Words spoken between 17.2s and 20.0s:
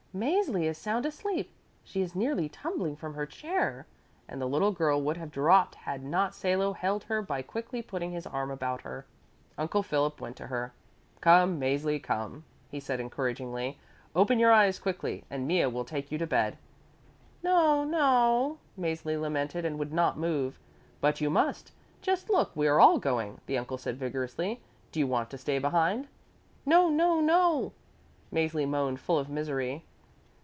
"No, no," Mäzli lamented, and would